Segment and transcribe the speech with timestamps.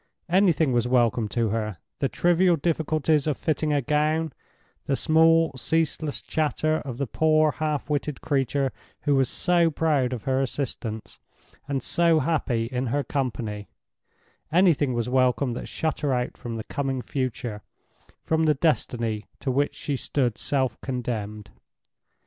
[0.29, 4.33] Anything was welcome to her—the trivial difficulties of fitting a gown:
[4.87, 10.23] the small, ceaseless chatter of the poor half witted creature who was so proud of
[10.23, 11.19] her assistance,
[11.67, 17.03] and so happy in her company—anything was welcome that shut her out from the coming
[17.03, 17.61] future,
[18.23, 21.51] from the destiny to which she stood self condemned.